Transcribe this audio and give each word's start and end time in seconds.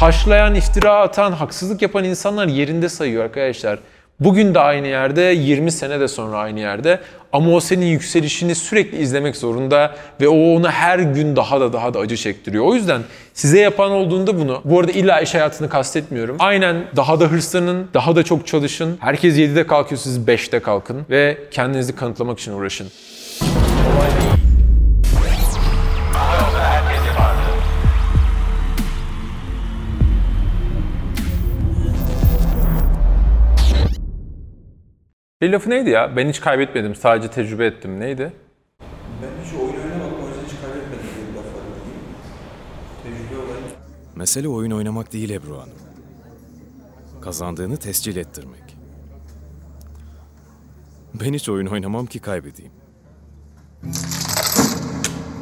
taşlayan, 0.00 0.54
iftira 0.54 0.94
atan, 0.94 1.32
haksızlık 1.32 1.82
yapan 1.82 2.04
insanlar 2.04 2.46
yerinde 2.46 2.88
sayıyor 2.88 3.24
arkadaşlar. 3.24 3.78
Bugün 4.20 4.54
de 4.54 4.60
aynı 4.60 4.86
yerde, 4.86 5.22
20 5.22 5.72
sene 5.72 6.00
de 6.00 6.08
sonra 6.08 6.38
aynı 6.38 6.60
yerde. 6.60 7.00
Ama 7.32 7.50
o 7.50 7.60
senin 7.60 7.86
yükselişini 7.86 8.54
sürekli 8.54 8.98
izlemek 8.98 9.36
zorunda 9.36 9.94
ve 10.20 10.28
o 10.28 10.56
onu 10.56 10.70
her 10.70 10.98
gün 10.98 11.36
daha 11.36 11.60
da 11.60 11.72
daha 11.72 11.94
da 11.94 11.98
acı 11.98 12.16
çektiriyor. 12.16 12.64
O 12.64 12.74
yüzden 12.74 13.02
size 13.34 13.60
yapan 13.60 13.90
olduğunda 13.90 14.38
bunu, 14.38 14.60
bu 14.64 14.80
arada 14.80 14.92
illa 14.92 15.20
iş 15.20 15.34
hayatını 15.34 15.68
kastetmiyorum. 15.68 16.36
Aynen 16.38 16.76
daha 16.96 17.20
da 17.20 17.24
hırslanın, 17.24 17.88
daha 17.94 18.16
da 18.16 18.22
çok 18.22 18.46
çalışın. 18.46 18.96
Herkes 19.00 19.38
7'de 19.38 19.66
kalkıyor, 19.66 20.00
siz 20.00 20.18
5'te 20.18 20.60
kalkın 20.60 21.06
ve 21.10 21.38
kendinizi 21.50 21.96
kanıtlamak 21.96 22.38
için 22.38 22.52
uğraşın. 22.52 22.88
Bir 35.46 35.52
lafı 35.52 35.70
neydi 35.70 35.90
ya? 35.90 36.16
Ben 36.16 36.28
hiç 36.28 36.40
kaybetmedim, 36.40 36.94
sadece 36.94 37.30
tecrübe 37.30 37.66
ettim. 37.66 38.00
Neydi? 38.00 38.32
Ben 39.22 39.44
hiç 39.44 39.52
oyun 39.54 39.68
oynamadım 39.82 40.24
o 40.24 40.28
yüzden 40.28 40.44
hiç 40.44 40.52
kaybetmedim 40.60 41.06
diye 41.16 41.26
bir 41.28 41.34
laf 41.36 41.44
var. 41.44 41.62
Tecrübe 43.02 43.36
olayı. 43.42 43.60
Mesele 44.16 44.48
oyun 44.48 44.70
oynamak 44.70 45.12
değil 45.12 45.30
Ebru 45.30 45.56
Hanım. 45.58 45.74
Kazandığını 47.20 47.76
tescil 47.76 48.16
ettirmek. 48.16 48.76
Ben 51.14 51.34
hiç 51.34 51.48
oyun 51.48 51.66
oynamam 51.66 52.06
ki 52.06 52.18
kaybedeyim. 52.18 52.72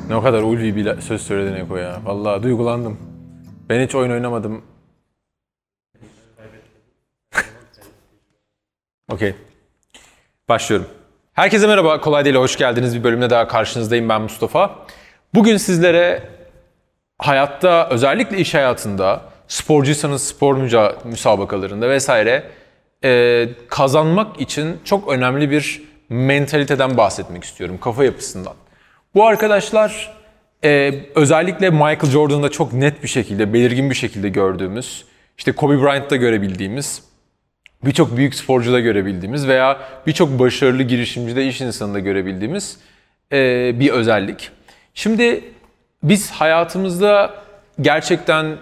Ne 0.09 0.16
o 0.16 0.23
kadar 0.23 0.43
ulvi 0.43 0.77
bir 0.77 0.85
la- 0.85 1.01
söz 1.01 1.23
söyledin 1.23 1.55
Eko 1.55 1.77
ya. 1.77 2.01
Vallahi 2.05 2.43
duygulandım. 2.43 2.99
Ben 3.69 3.87
hiç 3.87 3.95
oyun 3.95 4.11
oynamadım. 4.11 4.63
Okey. 9.13 9.35
Başlıyorum. 10.48 10.87
Herkese 11.32 11.66
merhaba, 11.66 12.00
Kolay 12.00 12.24
Değil 12.24 12.37
hoş 12.37 12.56
geldiniz. 12.56 12.95
Bir 12.95 13.04
bölümde 13.04 13.30
daha 13.30 13.48
karşınızdayım 13.48 14.09
ben 14.09 14.23
Mustafa. 14.23 14.74
Bugün 15.34 15.56
sizlere 15.56 16.23
hayatta, 17.18 17.88
özellikle 17.90 18.38
iş 18.38 18.54
hayatında, 18.54 19.22
sporcuysanız 19.48 20.22
spor 20.22 20.56
müsabakalarında 21.04 21.88
vesaire 21.88 22.45
e, 23.04 23.48
kazanmak 23.68 24.40
için 24.40 24.78
çok 24.84 25.09
önemli 25.09 25.50
bir 25.50 25.82
mentaliteden 26.09 26.96
bahsetmek 26.96 27.45
istiyorum, 27.45 27.78
kafa 27.80 28.04
yapısından. 28.04 28.54
Bu 29.15 29.26
arkadaşlar 29.26 30.15
e, 30.65 30.95
özellikle 31.15 31.70
Michael 31.70 32.10
Jordan'da 32.10 32.48
çok 32.48 32.72
net 32.72 33.02
bir 33.02 33.09
şekilde, 33.09 33.52
belirgin 33.52 33.90
bir 33.90 33.95
şekilde 33.95 34.28
gördüğümüz, 34.28 35.04
işte 35.38 35.52
Kobe 35.52 35.82
Bryant'ta 35.82 36.16
görebildiğimiz, 36.16 37.02
birçok 37.87 38.16
büyük 38.16 38.35
sporcuda 38.35 38.80
görebildiğimiz 38.80 39.49
veya 39.49 39.79
birçok 40.07 40.38
başarılı 40.38 40.82
girişimcide, 40.82 41.46
iş 41.46 41.60
insanında 41.60 41.99
görebildiğimiz 41.99 42.79
e, 43.32 43.73
bir 43.80 43.90
özellik. 43.90 44.51
Şimdi 44.95 45.45
biz 46.02 46.30
hayatımızda 46.30 47.35
gerçekten 47.80 48.57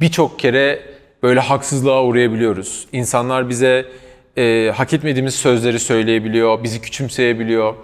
birçok 0.00 0.38
kere 0.38 0.80
böyle 1.22 1.40
haksızlığa 1.40 2.04
uğrayabiliyoruz. 2.04 2.86
İnsanlar 2.92 3.48
bize 3.48 3.86
e, 4.38 4.72
hak 4.76 4.92
etmediğimiz 4.92 5.34
sözleri 5.34 5.78
söyleyebiliyor, 5.78 6.62
bizi 6.62 6.80
küçümseyebiliyor, 6.80 7.74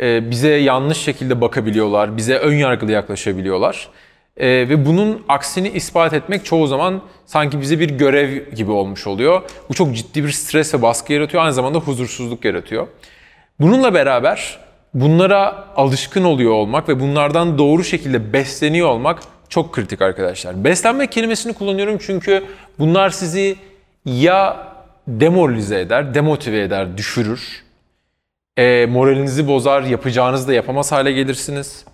e, 0.00 0.30
bize 0.30 0.48
yanlış 0.50 0.98
şekilde 0.98 1.40
bakabiliyorlar, 1.40 2.16
bize 2.16 2.36
ön 2.36 2.54
yargılı 2.54 2.92
yaklaşabiliyorlar. 2.92 3.88
E, 4.36 4.46
ve 4.46 4.86
bunun 4.86 5.22
aksini 5.28 5.68
ispat 5.68 6.12
etmek 6.12 6.44
çoğu 6.44 6.66
zaman 6.66 7.02
sanki 7.26 7.60
bize 7.60 7.80
bir 7.80 7.90
görev 7.90 8.50
gibi 8.50 8.70
olmuş 8.70 9.06
oluyor. 9.06 9.42
Bu 9.68 9.74
çok 9.74 9.96
ciddi 9.96 10.24
bir 10.24 10.30
stres 10.30 10.74
ve 10.74 10.82
baskı 10.82 11.12
yaratıyor, 11.12 11.42
aynı 11.42 11.54
zamanda 11.54 11.78
huzursuzluk 11.78 12.44
yaratıyor. 12.44 12.86
Bununla 13.60 13.94
beraber 13.94 14.58
bunlara 14.94 15.64
alışkın 15.76 16.24
oluyor 16.24 16.52
olmak 16.52 16.88
ve 16.88 17.00
bunlardan 17.00 17.58
doğru 17.58 17.84
şekilde 17.84 18.32
besleniyor 18.32 18.88
olmak 18.88 19.22
çok 19.48 19.72
kritik 19.72 20.02
arkadaşlar. 20.02 20.64
Beslenmek 20.64 21.12
kelimesini 21.12 21.52
kullanıyorum 21.52 21.98
çünkü 22.00 22.44
bunlar 22.78 23.10
sizi 23.10 23.56
ya 24.04 24.66
demoralize 25.08 25.80
eder, 25.80 26.14
demotive 26.14 26.62
eder, 26.62 26.96
düşürür. 26.96 27.64
E, 28.56 28.86
moralinizi 28.86 29.48
bozar, 29.48 29.82
yapacağınızı 29.82 30.48
da 30.48 30.52
yapamaz 30.52 30.92
hale 30.92 31.12
gelirsiniz. 31.12 31.84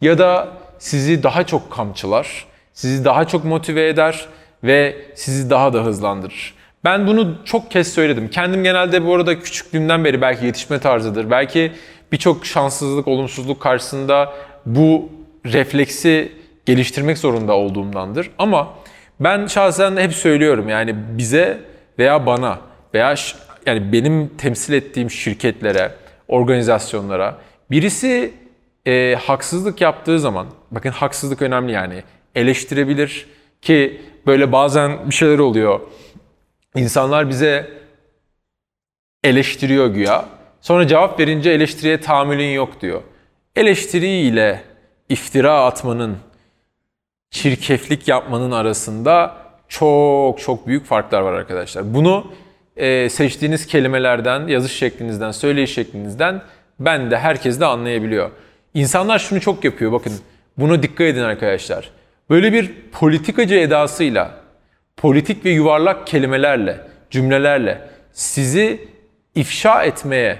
Ya 0.00 0.18
da 0.18 0.48
sizi 0.78 1.22
daha 1.22 1.46
çok 1.46 1.70
kamçılar, 1.70 2.46
sizi 2.72 3.04
daha 3.04 3.24
çok 3.24 3.44
motive 3.44 3.88
eder 3.88 4.26
ve 4.64 4.96
sizi 5.14 5.50
daha 5.50 5.72
da 5.72 5.84
hızlandırır. 5.84 6.54
Ben 6.84 7.06
bunu 7.06 7.34
çok 7.44 7.70
kez 7.70 7.92
söyledim. 7.92 8.30
Kendim 8.30 8.64
genelde 8.64 9.06
bu 9.06 9.14
arada 9.14 9.40
küçüklüğümden 9.40 10.04
beri 10.04 10.20
belki 10.20 10.46
yetişme 10.46 10.78
tarzıdır. 10.78 11.30
Belki 11.30 11.72
birçok 12.12 12.46
şanssızlık, 12.46 13.08
olumsuzluk 13.08 13.60
karşısında 13.60 14.32
bu 14.66 15.08
refleksi 15.46 16.32
geliştirmek 16.66 17.18
zorunda 17.18 17.52
olduğumdandır. 17.52 18.30
Ama 18.38 18.74
ben 19.20 19.46
şahsen 19.46 19.96
hep 19.96 20.12
söylüyorum 20.12 20.68
yani 20.68 20.94
bize 21.18 21.60
veya 21.98 22.26
bana 22.26 22.58
veya 22.94 23.14
yani 23.66 23.92
benim 23.92 24.28
temsil 24.28 24.72
ettiğim 24.72 25.10
şirketlere, 25.10 25.92
organizasyonlara 26.28 27.36
birisi 27.70 28.32
e, 28.88 29.14
haksızlık 29.14 29.80
yaptığı 29.80 30.20
zaman, 30.20 30.46
bakın 30.70 30.90
haksızlık 30.90 31.42
önemli 31.42 31.72
yani 31.72 32.02
eleştirebilir 32.34 33.26
ki 33.62 34.02
böyle 34.26 34.52
bazen 34.52 35.10
bir 35.10 35.14
şeyler 35.14 35.38
oluyor. 35.38 35.80
İnsanlar 36.74 37.28
bize 37.28 37.70
eleştiriyor 39.24 39.86
güya. 39.86 40.24
Sonra 40.60 40.86
cevap 40.86 41.20
verince 41.20 41.50
eleştiriye 41.50 42.00
tahammülün 42.00 42.52
yok 42.52 42.80
diyor. 42.80 43.02
Eleştiriyle 43.56 44.62
iftira 45.08 45.64
atmanın, 45.64 46.16
çirkeflik 47.30 48.08
yapmanın 48.08 48.50
arasında 48.50 49.36
çok 49.68 50.40
çok 50.40 50.66
büyük 50.66 50.86
farklar 50.86 51.20
var 51.20 51.32
arkadaşlar. 51.32 51.94
Bunu 51.94 52.32
e, 52.76 53.08
seçtiğiniz 53.08 53.66
kelimelerden, 53.66 54.46
yazış 54.46 54.72
şeklinizden, 54.72 55.30
söyleyiş 55.30 55.74
şeklinizden 55.74 56.42
ben 56.80 57.10
de 57.10 57.18
herkes 57.18 57.60
de 57.60 57.66
anlayabiliyor. 57.66 58.30
İnsanlar 58.74 59.18
şunu 59.18 59.40
çok 59.40 59.64
yapıyor 59.64 59.92
bakın. 59.92 60.12
Buna 60.56 60.82
dikkat 60.82 61.00
edin 61.00 61.20
arkadaşlar. 61.20 61.90
Böyle 62.30 62.52
bir 62.52 62.72
politikacı 62.92 63.54
edasıyla, 63.54 64.34
politik 64.96 65.44
ve 65.44 65.50
yuvarlak 65.50 66.06
kelimelerle, 66.06 66.80
cümlelerle 67.10 67.88
sizi 68.12 68.88
ifşa 69.34 69.84
etmeye 69.84 70.38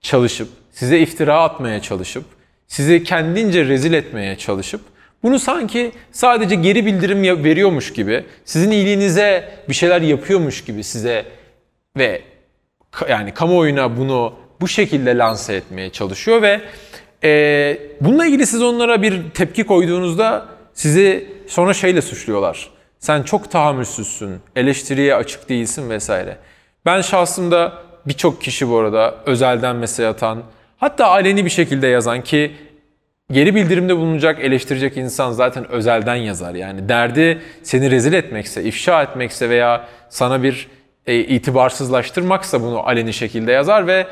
çalışıp, 0.00 0.48
size 0.72 0.98
iftira 0.98 1.42
atmaya 1.42 1.82
çalışıp, 1.82 2.24
sizi 2.66 3.04
kendince 3.04 3.64
rezil 3.64 3.92
etmeye 3.92 4.38
çalışıp, 4.38 4.80
bunu 5.22 5.38
sanki 5.38 5.92
sadece 6.12 6.54
geri 6.54 6.86
bildirim 6.86 7.44
veriyormuş 7.44 7.92
gibi, 7.92 8.24
sizin 8.44 8.70
iyiliğinize 8.70 9.50
bir 9.68 9.74
şeyler 9.74 10.00
yapıyormuş 10.00 10.64
gibi 10.64 10.84
size 10.84 11.26
ve 11.96 12.22
yani 13.08 13.34
kamuoyuna 13.34 13.96
bunu 13.96 14.34
bu 14.60 14.68
şekilde 14.68 15.18
lanse 15.18 15.54
etmeye 15.54 15.90
çalışıyor 15.90 16.42
ve 16.42 16.60
e, 17.24 17.78
bununla 18.00 18.26
ilgili 18.26 18.46
siz 18.46 18.62
onlara 18.62 19.02
bir 19.02 19.30
tepki 19.30 19.64
koyduğunuzda 19.64 20.46
sizi 20.74 21.28
sonra 21.46 21.74
şeyle 21.74 22.02
suçluyorlar. 22.02 22.70
Sen 22.98 23.22
çok 23.22 23.50
tahammülsüzsün, 23.50 24.40
eleştiriye 24.56 25.14
açık 25.14 25.48
değilsin 25.48 25.90
vesaire. 25.90 26.36
Ben 26.86 27.00
şahsımda 27.00 27.72
birçok 28.06 28.42
kişi 28.42 28.70
bu 28.70 28.78
arada 28.78 29.14
özelden 29.26 29.76
mesaj 29.76 30.06
atan, 30.06 30.42
hatta 30.76 31.06
aleni 31.06 31.44
bir 31.44 31.50
şekilde 31.50 31.86
yazan 31.86 32.20
ki 32.20 32.52
geri 33.30 33.54
bildirimde 33.54 33.96
bulunacak, 33.96 34.44
eleştirecek 34.44 34.96
insan 34.96 35.32
zaten 35.32 35.70
özelden 35.70 36.14
yazar. 36.14 36.54
Yani 36.54 36.88
derdi 36.88 37.42
seni 37.62 37.90
rezil 37.90 38.12
etmekse, 38.12 38.62
ifşa 38.62 39.02
etmekse 39.02 39.50
veya 39.50 39.88
sana 40.08 40.42
bir 40.42 40.68
e, 41.06 41.18
itibarsızlaştırmaksa 41.18 42.60
bunu 42.60 42.86
aleni 42.86 43.12
şekilde 43.12 43.52
yazar 43.52 43.86
ve 43.86 44.06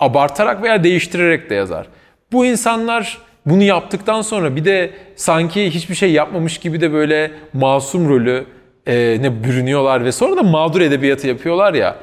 abartarak 0.00 0.62
veya 0.62 0.84
değiştirerek 0.84 1.50
de 1.50 1.54
yazar. 1.54 1.86
Bu 2.32 2.46
insanlar 2.46 3.18
bunu 3.46 3.62
yaptıktan 3.62 4.22
sonra 4.22 4.56
bir 4.56 4.64
de 4.64 4.90
sanki 5.16 5.70
hiçbir 5.70 5.94
şey 5.94 6.12
yapmamış 6.12 6.58
gibi 6.58 6.80
de 6.80 6.92
böyle 6.92 7.30
masum 7.52 8.08
rolü 8.08 8.44
e, 8.86 9.18
ne 9.20 9.44
bürünüyorlar 9.44 10.04
ve 10.04 10.12
sonra 10.12 10.36
da 10.36 10.42
mağdur 10.42 10.80
edebiyatı 10.80 11.28
yapıyorlar 11.28 11.74
ya. 11.74 11.96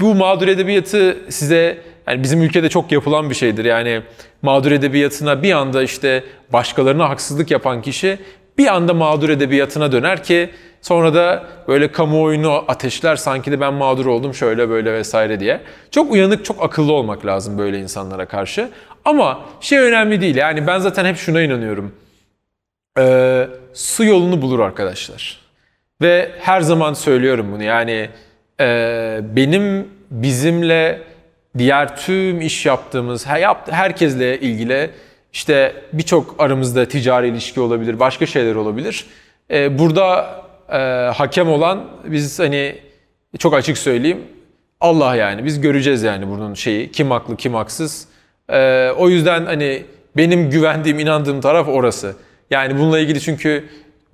Bu 0.00 0.14
mağdur 0.14 0.48
edebiyatı 0.48 1.16
size 1.28 1.78
yani 2.08 2.22
bizim 2.22 2.42
ülkede 2.42 2.68
çok 2.68 2.92
yapılan 2.92 3.30
bir 3.30 3.34
şeydir. 3.34 3.64
Yani 3.64 4.02
mağdur 4.42 4.72
edebiyatına 4.72 5.42
bir 5.42 5.52
anda 5.52 5.82
işte 5.82 6.24
başkalarına 6.52 7.08
haksızlık 7.08 7.50
yapan 7.50 7.82
kişi 7.82 8.18
bir 8.58 8.66
anda 8.66 8.94
mağdur 8.94 9.28
edebiyatına 9.28 9.92
döner 9.92 10.22
ki 10.24 10.50
sonra 10.82 11.14
da 11.14 11.46
böyle 11.68 11.92
kamuoyunu 11.92 12.64
ateşler 12.68 13.16
sanki 13.16 13.52
de 13.52 13.60
ben 13.60 13.74
mağdur 13.74 14.06
oldum 14.06 14.34
şöyle 14.34 14.68
böyle 14.68 14.92
vesaire 14.92 15.40
diye. 15.40 15.60
Çok 15.90 16.12
uyanık, 16.12 16.44
çok 16.44 16.62
akıllı 16.62 16.92
olmak 16.92 17.26
lazım 17.26 17.58
böyle 17.58 17.78
insanlara 17.78 18.26
karşı. 18.26 18.70
Ama 19.08 19.40
şey 19.60 19.78
önemli 19.78 20.20
değil 20.20 20.36
yani 20.36 20.66
ben 20.66 20.78
zaten 20.78 21.04
hep 21.04 21.16
şuna 21.16 21.42
inanıyorum. 21.42 21.94
Ee, 22.98 23.48
su 23.74 24.04
yolunu 24.04 24.42
bulur 24.42 24.60
arkadaşlar. 24.60 25.40
Ve 26.02 26.30
her 26.40 26.60
zaman 26.60 26.92
söylüyorum 26.92 27.52
bunu 27.52 27.62
yani 27.62 28.10
e, 28.60 29.20
benim 29.22 29.88
bizimle 30.10 31.02
diğer 31.58 31.96
tüm 31.96 32.40
iş 32.40 32.66
yaptığımız 32.66 33.26
her, 33.26 33.40
yaptı, 33.40 33.72
herkesle 33.72 34.40
ilgili 34.40 34.90
işte 35.32 35.74
birçok 35.92 36.34
aramızda 36.38 36.88
ticari 36.88 37.28
ilişki 37.28 37.60
olabilir, 37.60 38.00
başka 38.00 38.26
şeyler 38.26 38.54
olabilir. 38.54 39.06
E, 39.50 39.78
burada 39.78 40.34
e, 40.68 40.78
hakem 41.16 41.48
olan 41.48 41.84
biz 42.04 42.38
hani 42.38 42.78
çok 43.38 43.54
açık 43.54 43.78
söyleyeyim 43.78 44.22
Allah 44.80 45.16
yani 45.16 45.44
biz 45.44 45.60
göreceğiz 45.60 46.02
yani 46.02 46.28
bunun 46.28 46.54
şeyi 46.54 46.92
kim 46.92 47.10
haklı 47.10 47.36
kim 47.36 47.54
haksız. 47.54 48.08
E, 48.52 48.90
o 48.96 49.08
yüzden 49.08 49.46
hani 49.46 49.82
benim 50.16 50.50
güvendiğim 50.50 50.98
inandığım 50.98 51.40
taraf 51.40 51.68
orası. 51.68 52.16
Yani 52.50 52.78
bununla 52.78 52.98
ilgili 52.98 53.20
çünkü 53.20 53.64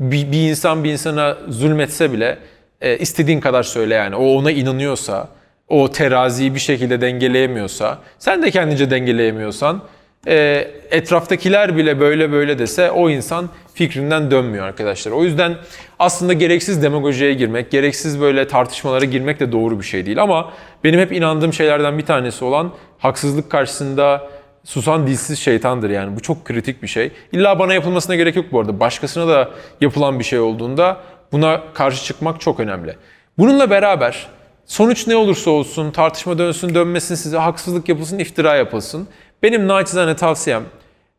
bir, 0.01 0.33
bir 0.33 0.51
insan 0.51 0.85
bir 0.85 0.93
insana 0.93 1.37
zulmetse 1.49 2.13
bile 2.13 2.39
e, 2.81 2.99
istediğin 2.99 3.41
kadar 3.41 3.63
söyle 3.63 3.95
yani. 3.95 4.17
O 4.17 4.27
ona 4.27 4.51
inanıyorsa, 4.51 5.29
o 5.69 5.93
teraziyi 5.93 6.55
bir 6.55 6.61
şekilde 6.61 7.01
dengeleyemiyorsa, 7.01 7.99
sen 8.19 8.43
de 8.43 8.51
kendince 8.51 8.91
dengeleyemiyorsan, 8.91 9.83
e, 10.27 10.69
etraftakiler 10.91 11.77
bile 11.77 12.01
böyle 12.01 12.33
böyle 12.33 12.59
dese 12.59 12.91
o 12.91 13.11
insan 13.11 13.49
fikrinden 13.75 14.31
dönmüyor 14.31 14.67
arkadaşlar. 14.67 15.13
O 15.13 15.25
yüzden 15.25 15.57
aslında 15.99 16.33
gereksiz 16.33 16.83
demagojiye 16.83 17.35
girmek, 17.35 17.71
gereksiz 17.71 18.21
böyle 18.21 18.49
tartışmalara 18.49 19.05
girmek 19.05 19.41
de 19.41 19.53
doğru 19.53 19.79
bir 19.81 19.85
şey 19.85 20.07
değil. 20.07 20.23
Ama 20.23 20.53
benim 20.85 21.01
hep 21.01 21.13
inandığım 21.13 21.53
şeylerden 21.53 21.99
bir 21.99 22.07
tanesi 22.07 22.45
olan 22.45 22.73
haksızlık 22.99 23.51
karşısında 23.51 24.31
susan 24.65 25.07
dilsiz 25.07 25.39
şeytandır 25.39 25.91
yani. 25.91 26.17
Bu 26.17 26.21
çok 26.21 26.45
kritik 26.45 26.83
bir 26.83 26.89
şey. 26.89 27.13
İlla 27.33 27.59
bana 27.59 27.75
yapılmasına 27.75 28.15
gerek 28.15 28.37
yok 28.37 28.47
bu 28.53 28.61
arada. 28.61 28.81
Başkasına 28.81 29.29
da 29.29 29.51
yapılan 29.81 30.19
bir 30.19 30.25
şey 30.25 30.41
olduğunda 30.41 31.01
buna 31.33 31.63
karşı 31.75 32.05
çıkmak 32.05 32.41
çok 32.41 32.61
önemli. 32.61 32.97
Bununla 33.39 33.71
beraber 33.71 34.27
sonuç 34.67 35.07
ne 35.07 35.17
olursa 35.17 35.51
olsun, 35.51 35.91
tartışma 35.91 36.39
dönsün 36.39 36.75
dönmesin, 36.75 37.15
size 37.15 37.39
haksızlık 37.39 37.89
yapılsın, 37.89 38.19
iftira 38.19 38.57
yapılsın. 38.57 39.09
Benim 39.45 39.69
naçizane 39.69 40.17
tavsiyem 40.17 40.63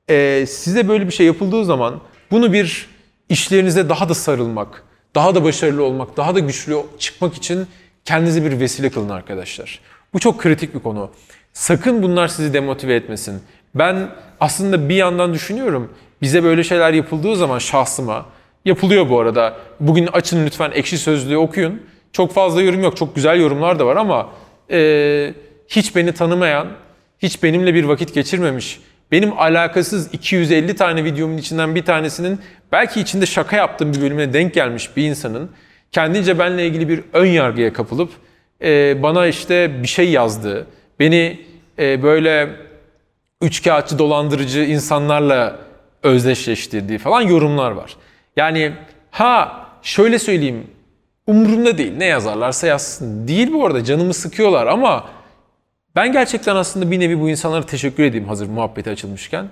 e, 0.10 0.45
size 0.45 0.88
böyle 0.88 1.07
bir 1.07 1.12
şey 1.12 1.25
yapıldığı 1.25 1.66
zaman 1.66 2.01
bunu 2.31 2.54
bir 2.54 2.89
işlerinize 3.30 3.89
daha 3.89 4.10
da 4.10 4.13
sarılmak, 4.13 4.83
daha 5.16 5.36
da 5.36 5.44
başarılı 5.44 5.83
olmak, 5.83 6.18
daha 6.18 6.36
da 6.36 6.39
güçlü 6.39 6.77
çıkmak 7.00 7.33
için 7.33 7.68
kendinize 8.06 8.45
bir 8.45 8.60
vesile 8.60 8.89
kılın 8.89 9.10
arkadaşlar. 9.10 9.80
Bu 10.13 10.19
çok 10.19 10.42
kritik 10.42 10.75
bir 10.75 10.80
konu. 10.80 11.10
Sakın 11.54 12.04
bunlar 12.04 12.27
sizi 12.27 12.54
demotive 12.54 12.95
etmesin. 12.95 13.42
Ben 13.75 14.10
aslında 14.39 14.89
bir 14.89 14.95
yandan 14.95 15.33
düşünüyorum. 15.33 15.94
Bize 16.22 16.44
böyle 16.44 16.63
şeyler 16.63 16.94
yapıldığı 16.94 17.36
zaman 17.36 17.60
şahsıma, 17.60 18.25
yapılıyor 18.66 19.10
bu 19.10 19.19
arada. 19.19 19.57
Bugün 19.80 20.07
açın 20.07 20.45
lütfen 20.45 20.72
ekşi 20.72 20.98
sözlüğü 20.98 21.38
okuyun. 21.38 21.81
Çok 22.12 22.33
fazla 22.33 22.62
yorum 22.62 22.83
yok. 22.83 22.98
Çok 22.98 23.16
güzel 23.16 23.39
yorumlar 23.39 23.80
da 23.80 23.86
var 23.86 23.95
ama 23.95 24.30
e, 24.72 25.33
hiç 25.68 25.95
beni 25.95 26.13
tanımayan, 26.13 26.68
hiç 27.25 27.44
benimle 27.44 27.74
bir 27.74 27.83
vakit 27.83 28.13
geçirmemiş, 28.13 28.80
benim 29.12 29.39
alakasız 29.39 30.13
250 30.13 30.75
tane 30.75 31.04
videomun 31.04 31.38
içinden 31.38 31.75
bir 31.75 31.86
tanesinin 31.86 32.39
belki 32.72 33.01
içinde 33.01 33.25
şaka 33.25 33.56
yaptığım 33.56 33.94
bir 33.94 34.01
bölümüne 34.01 34.33
denk 34.33 34.54
gelmiş 34.54 34.98
bir 34.98 35.04
insanın 35.04 35.50
kendince 35.92 36.39
benimle 36.39 36.68
ilgili 36.68 36.89
bir 36.89 37.04
ön 37.13 37.25
yargıya 37.25 37.74
kapılıp 37.74 38.12
e, 38.62 39.04
bana 39.04 39.27
işte 39.27 39.83
bir 39.83 39.88
şey 39.88 40.10
yazdığı, 40.10 40.68
beni 41.00 41.39
e, 41.80 42.04
böyle 42.04 42.50
üçkağıtçı 43.42 44.00
dolandırıcı 44.00 44.60
insanlarla 44.60 45.60
özdeşleştirdiği 46.04 47.00
falan 47.00 47.22
yorumlar 47.22 47.72
var. 47.72 47.95
Yani 48.38 48.72
ha 49.12 49.66
şöyle 49.81 50.19
söyleyeyim 50.19 50.68
umurumda 51.27 51.77
değil 51.77 51.94
ne 51.98 52.06
yazarlarsa 52.06 52.68
yazsın. 52.68 53.27
Değil 53.27 53.54
bu 53.54 53.66
arada 53.66 53.83
canımı 53.83 54.13
sıkıyorlar 54.13 54.68
ama 54.68 55.06
ben 55.96 56.12
gerçekten 56.12 56.56
aslında 56.56 56.92
bir 56.92 57.00
nevi 57.00 57.20
bu 57.20 57.30
insanlara 57.30 57.66
teşekkür 57.66 58.04
edeyim 58.04 58.28
hazır 58.28 58.48
muhabbeti 58.48 58.90
açılmışken. 58.90 59.50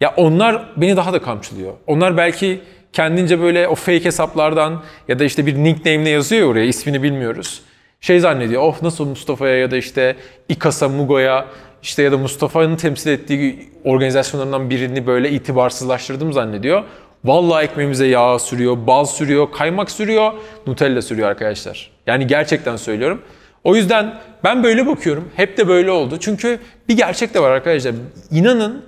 Ya 0.00 0.14
onlar 0.16 0.68
beni 0.76 0.96
daha 0.96 1.12
da 1.12 1.22
kamçılıyor. 1.22 1.72
Onlar 1.86 2.16
belki 2.16 2.60
kendince 2.92 3.40
böyle 3.40 3.68
o 3.68 3.74
fake 3.74 4.04
hesaplardan 4.04 4.82
ya 5.08 5.18
da 5.18 5.24
işte 5.24 5.46
bir 5.46 5.54
nickname'le 5.54 6.06
yazıyor 6.10 6.42
ya 6.42 6.48
oraya 6.48 6.64
ismini 6.64 7.02
bilmiyoruz. 7.02 7.62
Şey 8.00 8.20
zannediyor 8.20 8.62
oh 8.62 8.82
nasıl 8.82 9.06
Mustafa'ya 9.06 9.58
ya 9.58 9.70
da 9.70 9.76
işte 9.76 10.16
İKAS'a, 10.48 10.88
Mugo'ya 10.88 11.46
işte 11.82 12.02
ya 12.02 12.12
da 12.12 12.18
Mustafa'nın 12.18 12.76
temsil 12.76 13.10
ettiği 13.10 13.68
organizasyonlarından 13.84 14.70
birini 14.70 15.06
böyle 15.06 15.30
itibarsızlaştırdım 15.30 16.32
zannediyor. 16.32 16.84
Vallahi 17.24 17.64
ekmeğimize 17.64 18.06
yağ 18.06 18.38
sürüyor, 18.38 18.76
bal 18.86 19.04
sürüyor, 19.04 19.52
kaymak 19.52 19.90
sürüyor, 19.90 20.32
Nutella 20.66 21.02
sürüyor 21.02 21.28
arkadaşlar. 21.28 21.90
Yani 22.06 22.26
gerçekten 22.26 22.76
söylüyorum. 22.76 23.22
O 23.64 23.76
yüzden 23.76 24.14
ben 24.44 24.62
böyle 24.62 24.86
bakıyorum. 24.86 25.28
Hep 25.36 25.56
de 25.58 25.68
böyle 25.68 25.90
oldu. 25.90 26.16
Çünkü 26.20 26.58
bir 26.88 26.96
gerçek 26.96 27.34
de 27.34 27.40
var 27.40 27.50
arkadaşlar. 27.50 27.94
İnanın 28.30 28.84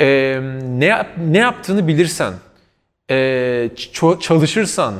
e, 0.00 0.38
ne, 0.64 0.84
yap- 0.84 1.16
ne 1.28 1.38
yaptığını 1.38 1.88
bilirsen, 1.88 2.32
e, 3.10 3.68
çalışırsan, 4.20 4.94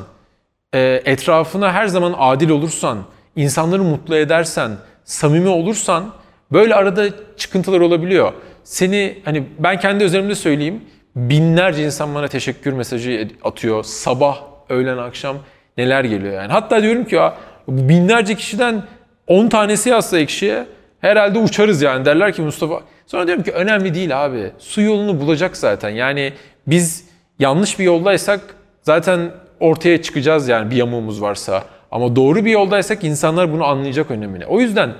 e, 0.73 1.01
etrafına 1.05 1.73
her 1.73 1.87
zaman 1.87 2.15
adil 2.17 2.49
olursan, 2.49 2.97
insanları 3.35 3.83
mutlu 3.83 4.15
edersen, 4.15 4.71
samimi 5.05 5.49
olursan 5.49 6.13
böyle 6.51 6.75
arada 6.75 7.05
çıkıntılar 7.37 7.79
olabiliyor. 7.79 8.33
Seni 8.63 9.17
hani 9.25 9.43
ben 9.59 9.79
kendi 9.79 10.03
özelimde 10.03 10.35
söyleyeyim. 10.35 10.81
Binlerce 11.15 11.85
insan 11.85 12.15
bana 12.15 12.27
teşekkür 12.27 12.73
mesajı 12.73 13.27
atıyor. 13.43 13.83
Sabah, 13.83 14.41
öğlen, 14.69 14.97
akşam 14.97 15.37
neler 15.77 16.03
geliyor 16.03 16.33
yani. 16.33 16.51
Hatta 16.51 16.81
diyorum 16.83 17.05
ki 17.05 17.15
ya 17.15 17.37
binlerce 17.67 18.35
kişiden 18.35 18.83
10 19.27 19.49
tanesi 19.49 19.89
yazsa 19.89 20.19
ekşiye 20.19 20.65
herhalde 21.01 21.39
uçarız 21.39 21.81
yani 21.81 22.05
derler 22.05 22.33
ki 22.33 22.41
Mustafa. 22.41 22.81
Sonra 23.07 23.27
diyorum 23.27 23.43
ki 23.43 23.51
önemli 23.51 23.93
değil 23.93 24.25
abi. 24.25 24.51
Su 24.57 24.81
yolunu 24.81 25.19
bulacak 25.19 25.57
zaten. 25.57 25.89
Yani 25.89 26.33
biz 26.67 27.05
yanlış 27.39 27.79
bir 27.79 27.83
yoldaysak 27.83 28.39
zaten 28.81 29.31
ortaya 29.59 30.01
çıkacağız 30.01 30.47
yani 30.47 30.71
bir 30.71 30.75
yamuğumuz 30.75 31.21
varsa. 31.21 31.63
Ama 31.91 32.15
doğru 32.15 32.45
bir 32.45 32.51
yoldaysak 32.51 33.03
insanlar 33.03 33.53
bunu 33.53 33.65
anlayacak 33.65 34.11
önemini. 34.11 34.45
O 34.45 34.59
yüzden 34.59 34.93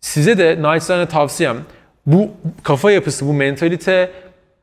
size 0.00 0.38
de 0.38 0.62
naçizane 0.62 1.06
tavsiyem 1.06 1.56
bu 2.06 2.30
kafa 2.62 2.90
yapısı, 2.90 3.26
bu 3.26 3.32
mentalite 3.32 4.10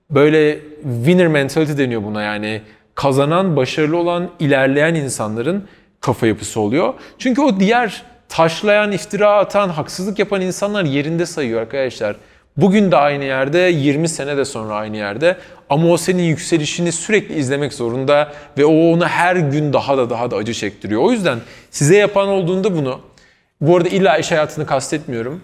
böyle 0.10 0.60
winner 0.84 1.28
mentality 1.28 1.78
deniyor 1.78 2.04
buna 2.04 2.22
yani 2.22 2.62
kazanan, 2.96 3.56
başarılı 3.56 3.98
olan, 3.98 4.30
ilerleyen 4.40 4.96
insanların 4.96 5.68
kafa 6.02 6.28
yapısı 6.28 6.60
oluyor. 6.60 6.94
Çünkü 7.18 7.42
o 7.42 7.60
diğer 7.60 8.04
taşlayan, 8.38 8.92
iftira 8.92 9.38
atan, 9.38 9.70
haksızlık 9.70 10.20
yapan 10.20 10.42
insanlar 10.42 10.84
yerinde 10.84 11.26
sayıyor 11.26 11.62
arkadaşlar. 11.62 12.16
Bugün 12.58 12.92
de 12.92 12.98
aynı 12.98 13.24
yerde, 13.24 13.60
20 13.60 14.10
sene 14.10 14.38
de 14.38 14.46
sonra 14.46 14.74
aynı 14.74 14.98
yerde. 14.98 15.38
Ama 15.70 15.88
o 15.88 15.98
senin 15.98 16.24
yükselişini 16.24 16.92
sürekli 16.92 17.36
izlemek 17.36 17.74
zorunda 17.74 18.34
ve 18.58 18.66
o 18.66 18.94
onu 18.94 19.08
her 19.08 19.36
gün 19.36 19.74
daha 19.74 19.98
da 19.98 20.10
daha 20.10 20.32
da 20.32 20.36
acı 20.36 20.54
çektiriyor. 20.54 21.02
O 21.02 21.12
yüzden 21.12 21.40
size 21.72 21.98
yapan 21.98 22.28
olduğunda 22.28 22.76
bunu, 22.76 23.00
bu 23.62 23.78
arada 23.78 23.90
illa 23.90 24.18
iş 24.18 24.32
hayatını 24.32 24.66
kastetmiyorum. 24.66 25.42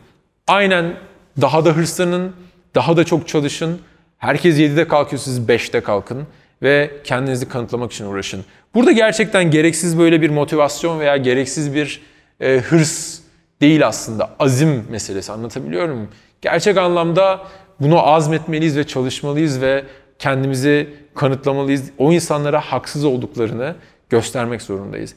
Aynen 0.47 0.93
daha 1.41 1.65
da 1.65 1.69
hırslanın, 1.69 2.35
daha 2.75 2.97
da 2.97 3.03
çok 3.03 3.27
çalışın. 3.27 3.79
Herkes 4.17 4.57
7'de 4.57 4.87
kalkıyor, 4.87 5.19
siz 5.19 5.39
5'te 5.39 5.81
kalkın 5.81 6.27
ve 6.61 6.91
kendinizi 7.03 7.49
kanıtlamak 7.49 7.91
için 7.91 8.05
uğraşın. 8.05 8.45
Burada 8.75 8.91
gerçekten 8.91 9.51
gereksiz 9.51 9.99
böyle 9.99 10.21
bir 10.21 10.29
motivasyon 10.29 10.99
veya 10.99 11.17
gereksiz 11.17 11.75
bir 11.75 12.12
e, 12.43 12.59
hırs 12.59 13.19
değil 13.61 13.87
aslında. 13.87 14.29
Azim 14.39 14.85
meselesi 14.89 15.31
anlatabiliyor 15.31 15.89
muyum? 15.89 16.09
Gerçek 16.41 16.77
anlamda 16.77 17.41
bunu 17.79 18.07
azmetmeliyiz 18.07 18.77
ve 18.77 18.87
çalışmalıyız 18.87 19.61
ve 19.61 19.83
kendimizi 20.19 20.89
kanıtlamalıyız. 21.15 21.91
O 21.97 22.13
insanlara 22.13 22.61
haksız 22.61 23.05
olduklarını 23.05 23.75
göstermek 24.09 24.61
zorundayız. 24.61 25.15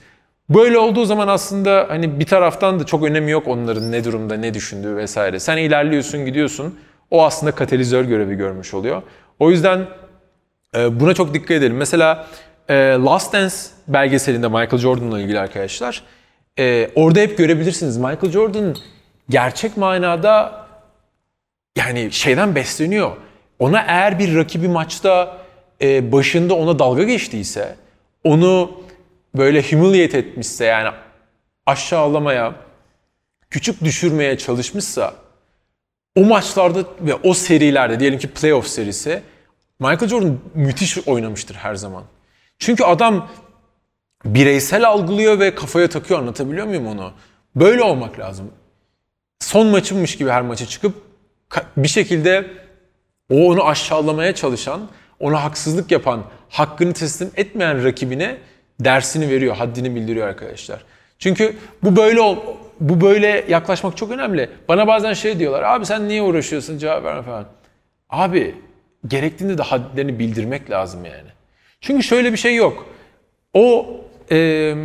Böyle 0.49 0.79
olduğu 0.79 1.05
zaman 1.05 1.29
aslında 1.29 1.87
hani 1.89 2.21
bir 2.21 2.27
taraftan 2.27 2.81
da 2.81 2.87
çok 2.87 3.05
önemi 3.05 3.31
yok 3.31 3.49
onların 3.49 3.93
ne 3.93 4.05
durumda, 4.05 4.37
ne 4.37 4.55
düşündüğü 4.55 4.97
vesaire. 4.97 5.41
Sen 5.41 5.57
ilerliyorsun, 5.57 6.25
gidiyorsun. 6.25 6.79
O 7.11 7.25
aslında 7.25 7.53
katalizör 7.53 8.05
görevi 8.05 8.35
görmüş 8.35 8.75
oluyor. 8.75 9.03
O 9.39 9.51
yüzden 9.51 9.87
e, 10.77 11.01
buna 11.01 11.15
çok 11.15 11.35
dikkat 11.35 11.51
edelim. 11.51 11.77
Mesela 11.77 12.27
e, 12.69 12.75
Last 12.75 13.33
Dance 13.33 13.55
belgeselinde 13.89 14.49
Michael 14.49 14.79
Jordan'la 14.79 15.21
ilgili 15.21 15.41
arkadaşlar. 15.41 16.03
E, 16.59 16.91
orada 16.95 17.21
hep 17.21 17.39
görebilirsiniz. 17.39 17.97
Michael 17.97 18.31
Jordan 18.33 18.77
gerçek 19.29 19.77
manada 19.77 20.67
yani 21.77 22.13
şeyden 22.13 22.55
besleniyor. 22.55 23.17
Ona 23.59 23.81
eğer 23.81 24.19
bir 24.19 24.37
rakibi 24.37 24.69
maçta 24.69 25.39
e, 25.83 26.13
başında 26.13 26.55
ona 26.55 26.79
dalga 26.79 27.03
geçtiyse, 27.03 27.77
onu 28.25 28.81
böyle 29.37 29.63
humiliate 29.63 30.19
etmişse 30.19 30.65
yani 30.65 30.91
aşağılamaya, 31.67 32.55
küçük 33.51 33.85
düşürmeye 33.85 34.39
çalışmışsa 34.39 35.15
o 36.17 36.25
maçlarda 36.25 36.79
ve 37.01 37.15
o 37.15 37.35
serilerde 37.35 38.01
diyelim 38.01 38.19
ki 38.19 38.29
playoff 38.29 38.67
serisi 38.67 39.23
Michael 39.81 40.09
Jordan 40.09 40.39
müthiş 40.55 41.09
oynamıştır 41.09 41.55
her 41.55 41.75
zaman. 41.75 42.05
Çünkü 42.59 42.85
adam 42.85 43.29
bireysel 44.35 44.89
algılıyor 44.89 45.41
ve 45.41 45.55
kafaya 45.55 45.89
takıyor 45.89 46.21
anlatabiliyor 46.21 46.67
muyum 46.67 46.87
onu? 46.87 47.13
Böyle 47.57 47.83
olmak 47.83 48.19
lazım. 48.19 48.51
Son 49.41 49.67
maçınmış 49.67 50.17
gibi 50.17 50.31
her 50.31 50.43
maça 50.43 50.67
çıkıp 50.67 50.95
bir 51.77 51.89
şekilde 51.89 52.47
o 53.31 53.51
onu 53.51 53.65
aşağılamaya 53.67 54.35
çalışan, 54.35 54.89
ona 55.21 55.45
haksızlık 55.45 55.91
yapan, 55.91 56.23
hakkını 56.49 56.93
teslim 56.93 57.31
etmeyen 57.37 57.85
rakibine 57.85 58.37
dersini 58.81 59.29
veriyor, 59.29 59.57
haddini 59.57 59.95
bildiriyor 59.95 60.29
arkadaşlar. 60.29 60.85
Çünkü 61.19 61.57
bu 61.83 61.97
böyle 61.97 62.21
ol, 62.21 62.37
bu 62.81 63.01
böyle 63.01 63.45
yaklaşmak 63.49 63.97
çok 63.97 64.11
önemli. 64.11 64.51
Bana 64.69 64.87
bazen 64.87 65.13
şey 65.13 65.39
diyorlar, 65.39 65.63
abi 65.63 65.87
sen 65.87 66.09
niye 66.09 66.23
uğraşıyorsun 66.23 66.79
cevap 66.79 67.05
verme 67.05 67.23
falan. 67.23 67.47
Abi 68.11 68.55
gerektiğinde 69.07 69.59
de 69.59 69.63
hadlerini 69.63 70.19
bildirmek 70.19 70.71
lazım 70.71 71.05
yani. 71.05 71.29
Çünkü 71.81 72.03
şöyle 72.03 72.33
bir 72.33 72.39
şey 72.39 72.55
yok. 72.55 72.87
O 73.55 73.87
eee, 74.31 74.77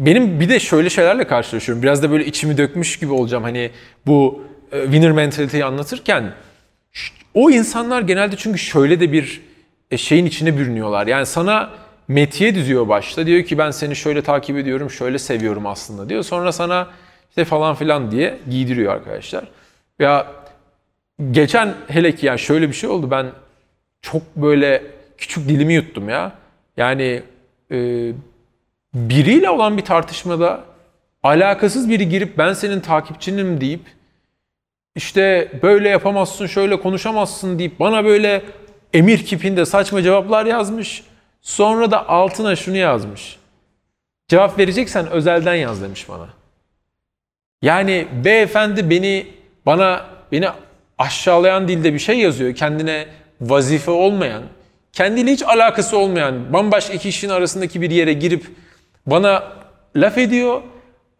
benim 0.00 0.40
bir 0.40 0.48
de 0.48 0.60
şöyle 0.60 0.90
şeylerle 0.90 1.26
karşılaşıyorum. 1.26 1.82
Biraz 1.82 2.02
da 2.02 2.10
böyle 2.10 2.26
içimi 2.26 2.58
dökmüş 2.58 2.98
gibi 2.98 3.12
olacağım. 3.12 3.42
Hani 3.42 3.70
bu 4.06 4.44
e, 4.72 4.82
winner 4.82 5.12
mentality'yi 5.12 5.64
anlatırken 5.64 6.32
o 7.34 7.50
insanlar 7.50 8.02
genelde 8.02 8.36
çünkü 8.36 8.58
şöyle 8.58 9.00
de 9.00 9.12
bir 9.12 9.40
e, 9.90 9.96
şeyin 9.98 10.26
içine 10.26 10.58
bürünüyorlar. 10.58 11.06
Yani 11.06 11.26
sana 11.26 11.70
metiye 12.08 12.54
düzüyor 12.54 12.88
başta. 12.88 13.26
Diyor 13.26 13.44
ki 13.44 13.58
ben 13.58 13.70
seni 13.70 13.96
şöyle 13.96 14.22
takip 14.22 14.56
ediyorum, 14.56 14.90
şöyle 14.90 15.18
seviyorum 15.18 15.66
aslında 15.66 16.08
diyor. 16.08 16.22
Sonra 16.22 16.52
sana 16.52 16.88
işte 17.28 17.44
falan 17.44 17.74
filan 17.74 18.10
diye 18.10 18.38
giydiriyor 18.50 18.92
arkadaşlar. 18.92 19.44
Ya 19.98 20.26
geçen 21.30 21.74
hele 21.88 22.14
ki 22.14 22.26
yani 22.26 22.38
şöyle 22.38 22.68
bir 22.68 22.74
şey 22.74 22.90
oldu. 22.90 23.10
Ben 23.10 23.26
çok 24.02 24.36
böyle 24.36 24.82
küçük 25.18 25.48
dilimi 25.48 25.74
yuttum 25.74 26.08
ya. 26.08 26.32
Yani 26.76 27.22
e, 27.70 28.12
biriyle 28.94 29.50
olan 29.50 29.76
bir 29.76 29.84
tartışmada 29.84 30.64
alakasız 31.22 31.90
biri 31.90 32.08
girip 32.08 32.38
ben 32.38 32.52
senin 32.52 32.80
takipçinim 32.80 33.60
deyip 33.60 33.80
işte 34.94 35.52
böyle 35.62 35.88
yapamazsın, 35.88 36.46
şöyle 36.46 36.80
konuşamazsın 36.80 37.58
deyip 37.58 37.80
bana 37.80 38.04
böyle 38.04 38.42
emir 38.92 39.24
kipinde 39.26 39.66
saçma 39.66 40.02
cevaplar 40.02 40.46
yazmış. 40.46 41.04
Sonra 41.42 41.90
da 41.90 42.08
altına 42.08 42.56
şunu 42.56 42.76
yazmış. 42.76 43.38
Cevap 44.28 44.58
vereceksen 44.58 45.10
özelden 45.10 45.54
yaz 45.54 45.82
demiş 45.82 46.08
bana. 46.08 46.28
Yani 47.62 48.06
beyefendi 48.24 48.90
beni 48.90 49.26
bana 49.66 50.06
beni 50.32 50.48
aşağılayan 50.98 51.68
dilde 51.68 51.94
bir 51.94 51.98
şey 51.98 52.18
yazıyor. 52.18 52.54
Kendine 52.54 53.06
vazife 53.40 53.90
olmayan, 53.90 54.42
kendiyle 54.96 55.32
hiç 55.32 55.42
alakası 55.42 55.98
olmayan, 55.98 56.52
bambaşka 56.52 56.94
iki 56.94 57.10
kişinin 57.10 57.32
arasındaki 57.32 57.80
bir 57.80 57.90
yere 57.90 58.12
girip 58.12 58.46
bana 59.06 59.42
laf 59.96 60.18
ediyor 60.18 60.62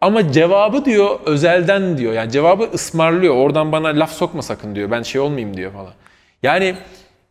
ama 0.01 0.33
cevabı 0.33 0.85
diyor 0.85 1.21
özelden 1.27 1.99
diyor. 1.99 2.13
Yani 2.13 2.33
cevabı 2.33 2.65
ısmarlıyor. 2.75 3.35
Oradan 3.35 3.73
bana 3.73 3.89
laf 3.89 4.13
sokma 4.13 4.43
sakın 4.43 4.75
diyor. 4.75 4.91
Ben 4.91 5.03
şey 5.03 5.21
olmayayım 5.21 5.57
diyor 5.57 5.73
falan. 5.73 5.93
Yani 6.43 6.75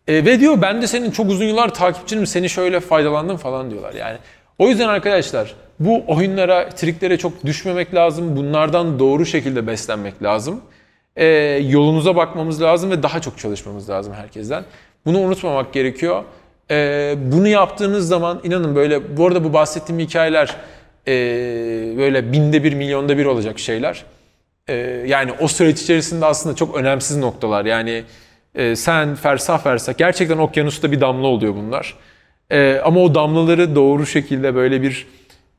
e, 0.07 0.25
ve 0.25 0.39
diyor 0.39 0.61
ben 0.61 0.81
de 0.81 0.87
senin 0.87 1.11
çok 1.11 1.29
uzun 1.29 1.45
yıllar 1.45 1.73
takipçinim. 1.73 2.27
Seni 2.27 2.49
şöyle 2.49 2.79
faydalandım 2.79 3.37
falan 3.37 3.71
diyorlar. 3.71 3.93
Yani 3.93 4.17
o 4.59 4.69
yüzden 4.69 4.87
arkadaşlar 4.87 5.55
bu 5.79 6.03
oyunlara, 6.07 6.69
triklere 6.69 7.17
çok 7.17 7.45
düşmemek 7.45 7.95
lazım. 7.95 8.35
Bunlardan 8.35 8.99
doğru 8.99 9.25
şekilde 9.25 9.67
beslenmek 9.67 10.23
lazım. 10.23 10.61
E, 11.15 11.25
yolunuza 11.69 12.15
bakmamız 12.15 12.61
lazım 12.61 12.91
ve 12.91 13.03
daha 13.03 13.21
çok 13.21 13.37
çalışmamız 13.37 13.89
lazım 13.89 14.13
herkesten. 14.13 14.63
Bunu 15.05 15.19
unutmamak 15.19 15.73
gerekiyor. 15.73 16.23
E, 16.71 17.15
bunu 17.17 17.47
yaptığınız 17.47 18.07
zaman 18.07 18.39
inanın 18.43 18.75
böyle 18.75 19.17
bu 19.17 19.27
arada 19.27 19.43
bu 19.43 19.53
bahsettiğim 19.53 19.99
hikayeler 19.99 20.55
e, 21.07 21.13
böyle 21.97 22.31
binde 22.31 22.63
bir 22.63 22.73
milyonda 22.73 23.17
bir 23.17 23.25
olacak 23.25 23.59
şeyler. 23.59 24.03
E, 24.67 24.73
yani 25.07 25.31
o 25.39 25.47
süreç 25.47 25.81
içerisinde 25.81 26.25
aslında 26.25 26.55
çok 26.55 26.75
önemsiz 26.75 27.17
noktalar. 27.17 27.65
Yani 27.65 28.03
e, 28.55 28.75
sen 28.75 29.15
fersah 29.15 29.63
fersah 29.63 29.97
gerçekten 29.97 30.37
okyanusta 30.37 30.91
bir 30.91 31.01
damla 31.01 31.27
oluyor 31.27 31.55
bunlar. 31.55 31.93
E, 32.49 32.81
ama 32.85 32.99
o 32.99 33.15
damlaları 33.15 33.75
doğru 33.75 34.05
şekilde 34.05 34.55
böyle 34.55 34.81
bir 34.81 35.07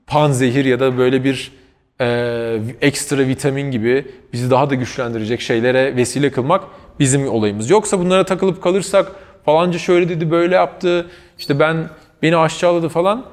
panzehir 0.07 0.65
ya 0.65 0.81
da 0.81 0.99
böyle 0.99 1.25
bir 1.25 1.53
e, 2.01 2.59
ekstra 2.81 3.19
vitamin 3.19 3.71
gibi 3.71 4.07
bizi 4.33 4.51
daha 4.51 4.71
da 4.71 4.75
güçlendirecek 4.75 5.41
şeylere 5.41 5.97
vesile 5.97 6.31
kılmak 6.31 6.65
bizim 7.01 7.29
olayımız. 7.29 7.71
Yoksa 7.71 7.99
bunlara 7.99 8.25
takılıp 8.25 8.63
kalırsak 8.63 9.13
falanca 9.47 9.79
şöyle 9.79 10.09
dedi 10.09 10.31
böyle 10.31 10.55
yaptı 10.55 11.07
işte 11.39 11.59
ben 11.59 11.89
beni 12.23 12.37
aşağıladı 12.37 12.89
falan 12.89 13.25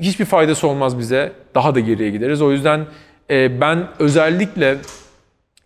hiçbir 0.00 0.24
faydası 0.24 0.68
olmaz 0.68 0.98
bize. 0.98 1.32
Daha 1.54 1.74
da 1.74 1.80
geriye 1.80 2.10
gideriz. 2.10 2.42
O 2.42 2.52
yüzden 2.52 2.86
e, 3.30 3.60
ben 3.60 3.88
özellikle 3.98 4.76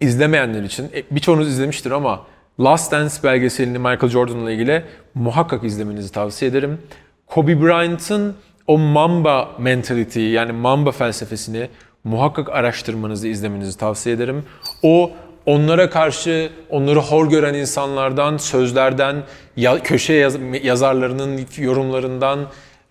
izlemeyenler 0.00 0.62
için 0.62 0.84
e, 0.84 1.02
birçoğunuz 1.10 1.48
izlemiştir 1.48 1.90
ama 1.90 2.20
Last 2.60 2.92
Dance 2.92 3.14
belgeselini 3.24 3.78
Michael 3.78 4.08
Jordan'la 4.08 4.52
ilgili 4.52 4.84
muhakkak 5.14 5.64
izlemenizi 5.64 6.12
tavsiye 6.12 6.50
ederim. 6.50 6.78
Kobe 7.26 7.62
Bryant'ın 7.62 8.36
o 8.66 8.78
Mamba 8.78 9.50
mentality 9.58 10.20
yani 10.20 10.52
Mamba 10.52 10.92
felsefesini 10.92 11.68
muhakkak 12.04 12.48
araştırmanızı, 12.48 13.28
izlemenizi 13.28 13.78
tavsiye 13.78 14.14
ederim. 14.14 14.44
O 14.82 15.10
onlara 15.46 15.90
karşı 15.90 16.50
onları 16.70 16.98
hor 16.98 17.30
gören 17.30 17.54
insanlardan, 17.54 18.36
sözlerden, 18.36 19.22
ya, 19.56 19.82
köşe 19.82 20.12
yaz- 20.12 20.64
yazarlarının 20.64 21.46
yorumlarından 21.58 22.38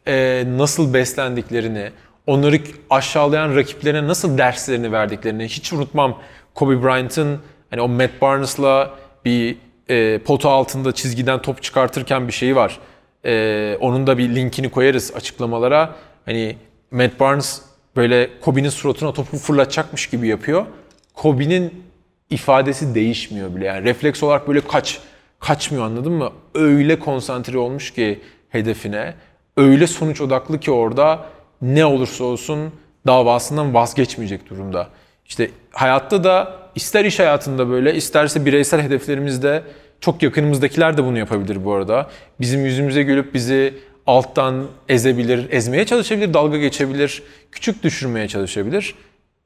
e, 0.07 0.43
nasıl 0.57 0.93
beslendiklerini, 0.93 1.91
onları 2.27 2.59
aşağılayan 2.89 3.55
rakiplerine 3.55 4.07
nasıl 4.07 4.37
derslerini 4.37 4.91
verdiklerini 4.91 5.43
hiç 5.43 5.73
unutmam. 5.73 6.21
Kobe 6.55 6.83
Bryant'ın 6.83 7.39
hani 7.69 7.81
o 7.81 7.87
Matt 7.87 8.21
Barnes'la 8.21 8.95
bir 9.25 9.57
e, 9.89 10.19
pota 10.19 10.49
altında 10.49 10.91
çizgiden 10.91 11.41
top 11.41 11.63
çıkartırken 11.63 12.27
bir 12.27 12.33
şeyi 12.33 12.55
var. 12.55 12.79
E, 13.25 13.77
onun 13.81 14.07
da 14.07 14.17
bir 14.17 14.35
linkini 14.35 14.69
koyarız 14.69 15.11
açıklamalara. 15.15 15.95
Hani 16.25 16.57
Matt 16.91 17.19
Barnes 17.19 17.61
böyle 17.95 18.29
Kobe'nin 18.41 18.69
suratına 18.69 19.13
topu 19.13 19.37
fırlatacakmış 19.37 20.07
gibi 20.07 20.27
yapıyor. 20.27 20.65
Kobe'nin 21.13 21.83
ifadesi 22.29 22.95
değişmiyor 22.95 23.55
bile. 23.55 23.65
Yani 23.65 23.83
refleks 23.83 24.23
olarak 24.23 24.47
böyle 24.47 24.61
kaç 24.61 24.99
kaçmıyor 25.39 25.85
anladın 25.85 26.11
mı? 26.11 26.31
Öyle 26.55 26.99
konsantre 26.99 27.57
olmuş 27.57 27.91
ki 27.91 28.19
hedefine. 28.49 29.13
Öyle 29.57 29.87
sonuç 29.87 30.21
odaklı 30.21 30.59
ki 30.59 30.71
orada 30.71 31.25
ne 31.61 31.85
olursa 31.85 32.23
olsun 32.23 32.73
davasından 33.07 33.73
vazgeçmeyecek 33.73 34.49
durumda. 34.49 34.87
İşte 35.25 35.51
hayatta 35.71 36.23
da 36.23 36.59
ister 36.75 37.05
iş 37.05 37.19
hayatında 37.19 37.69
böyle 37.69 37.95
isterse 37.95 38.45
bireysel 38.45 38.81
hedeflerimizde 38.81 39.63
çok 40.01 40.23
yakınımızdakiler 40.23 40.97
de 40.97 41.03
bunu 41.03 41.17
yapabilir 41.17 41.65
bu 41.65 41.73
arada. 41.73 42.09
Bizim 42.39 42.65
yüzümüze 42.65 43.03
gülüp 43.03 43.33
bizi 43.33 43.73
alttan 44.07 44.67
ezebilir, 44.89 45.47
ezmeye 45.51 45.85
çalışabilir, 45.85 46.33
dalga 46.33 46.57
geçebilir, 46.57 47.23
küçük 47.51 47.83
düşürmeye 47.83 48.27
çalışabilir. 48.27 48.95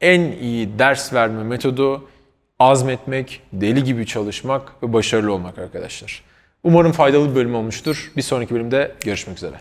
En 0.01 0.21
iyi 0.21 0.79
ders 0.79 1.13
verme 1.13 1.43
metodu 1.43 2.07
azmetmek, 2.63 3.41
deli 3.53 3.83
gibi 3.83 4.05
çalışmak 4.05 4.83
ve 4.83 4.93
başarılı 4.93 5.33
olmak 5.33 5.57
arkadaşlar. 5.57 6.23
Umarım 6.63 6.91
faydalı 6.91 7.29
bir 7.29 7.35
bölüm 7.35 7.55
olmuştur. 7.55 8.11
Bir 8.17 8.21
sonraki 8.21 8.55
bölümde 8.55 8.91
görüşmek 9.05 9.37
üzere. 9.37 9.55